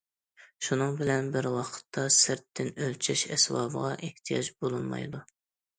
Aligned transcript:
شۇنىڭ 0.67 0.95
بىلەن 1.01 1.29
بىر 1.35 1.47
ۋاقىتتا 1.57 2.07
سىرتتىن 2.17 2.73
ئۆلچەش 2.81 3.27
ئەسۋابىغا 3.37 3.95
ئېھتىياج 4.01 4.55
بولۇنمايدۇ. 4.63 5.29